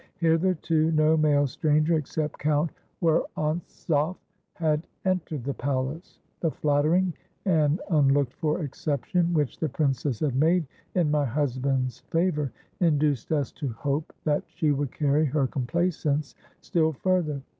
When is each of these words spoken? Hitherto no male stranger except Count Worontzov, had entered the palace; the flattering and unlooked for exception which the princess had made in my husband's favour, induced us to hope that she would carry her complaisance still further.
Hitherto 0.17 0.89
no 0.93 1.15
male 1.15 1.45
stranger 1.45 1.95
except 1.95 2.39
Count 2.39 2.71
Worontzov, 3.03 4.15
had 4.53 4.87
entered 5.05 5.43
the 5.43 5.53
palace; 5.53 6.17
the 6.39 6.49
flattering 6.49 7.13
and 7.45 7.79
unlooked 7.91 8.33
for 8.33 8.63
exception 8.63 9.31
which 9.31 9.59
the 9.59 9.69
princess 9.69 10.21
had 10.21 10.35
made 10.35 10.65
in 10.95 11.11
my 11.11 11.25
husband's 11.25 11.99
favour, 11.99 12.51
induced 12.79 13.31
us 13.31 13.51
to 13.51 13.67
hope 13.73 14.11
that 14.23 14.41
she 14.47 14.71
would 14.71 14.91
carry 14.91 15.25
her 15.25 15.45
complaisance 15.45 16.33
still 16.61 16.93
further. 16.93 17.43